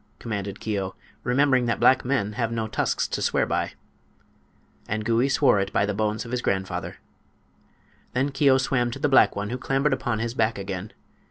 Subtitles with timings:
[0.17, 3.73] commanded Keo, remembering that black men have no tusks to swear by.
[4.87, 6.97] And Gouie swore it by the bones of his grandfather.
[8.13, 10.91] Then Keo swam to the black one, who clambered upon his back again.